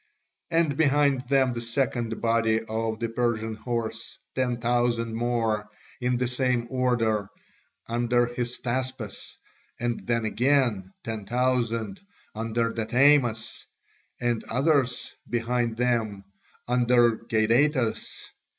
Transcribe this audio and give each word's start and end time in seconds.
And 0.49 0.77
behind 0.77 1.21
them 1.29 1.53
the 1.53 1.61
second 1.61 2.19
body 2.21 2.59
of 2.63 2.97
the 2.99 3.07
Persian 3.07 3.53
horse, 3.53 4.17
ten 4.33 4.57
thousand 4.57 5.13
more, 5.13 5.69
in 5.99 6.17
the 6.17 6.27
same 6.27 6.65
order, 6.71 7.29
under 7.87 8.25
Hystaspas, 8.25 9.37
and 9.79 10.07
then 10.07 10.25
again 10.25 10.91
ten 11.03 11.27
thousand 11.27 12.01
under 12.33 12.73
Datamas, 12.73 13.67
and 14.19 14.43
others 14.45 15.13
behind 15.29 15.77
them 15.77 16.23
under 16.67 17.17
Gadatas. 17.17 18.07